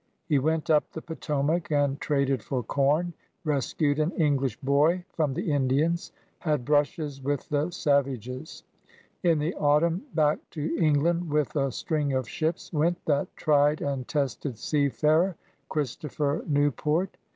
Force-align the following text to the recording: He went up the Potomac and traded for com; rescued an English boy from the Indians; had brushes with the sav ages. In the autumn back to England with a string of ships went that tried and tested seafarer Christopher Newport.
He 0.25 0.39
went 0.39 0.71
up 0.71 0.89
the 0.89 1.01
Potomac 1.03 1.69
and 1.71 2.01
traded 2.01 2.41
for 2.41 2.63
com; 2.63 3.13
rescued 3.43 3.99
an 3.99 4.09
English 4.13 4.59
boy 4.61 5.05
from 5.13 5.35
the 5.35 5.51
Indians; 5.51 6.11
had 6.39 6.65
brushes 6.65 7.21
with 7.21 7.47
the 7.49 7.69
sav 7.69 8.07
ages. 8.07 8.63
In 9.21 9.37
the 9.37 9.53
autumn 9.53 10.07
back 10.15 10.39
to 10.57 10.75
England 10.79 11.29
with 11.29 11.55
a 11.55 11.71
string 11.71 12.13
of 12.13 12.27
ships 12.27 12.73
went 12.73 12.97
that 13.05 13.27
tried 13.37 13.79
and 13.83 14.07
tested 14.07 14.57
seafarer 14.57 15.35
Christopher 15.69 16.43
Newport. 16.47 17.15